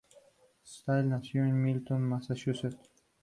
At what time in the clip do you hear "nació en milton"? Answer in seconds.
1.09-2.01